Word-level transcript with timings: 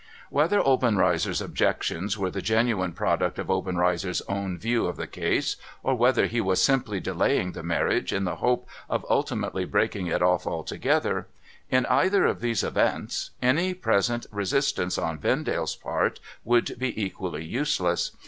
Whether 0.31 0.59
Obenreizer's 0.59 1.41
objections 1.41 2.17
were 2.17 2.31
the 2.31 2.41
genuine 2.41 2.91
product 2.91 3.37
of 3.37 3.51
Obenreizer's 3.51 4.23
own 4.27 4.57
view 4.57 4.87
of 4.87 4.97
the 4.97 5.05
case, 5.05 5.57
or 5.83 5.93
whether 5.93 6.25
he 6.25 6.41
was 6.41 6.59
simply 6.63 6.99
delaying 6.99 7.51
the 7.51 7.61
marriage 7.61 8.11
in 8.11 8.23
the 8.23 8.37
hope 8.37 8.67
of 8.89 9.05
ultimately 9.11 9.63
breaking 9.63 10.07
it 10.07 10.23
off 10.23 10.47
alto 10.47 10.77
gether— 10.77 11.27
in 11.69 11.85
either 11.85 12.25
of 12.25 12.41
these 12.41 12.63
events, 12.63 13.29
any 13.43 13.75
present 13.75 14.25
resistance 14.31 14.97
on 14.97 15.19
Vendale's 15.19 15.75
part 15.75 16.19
would 16.43 16.79
be 16.79 16.99
equally 16.99 17.45
useless. 17.45 18.13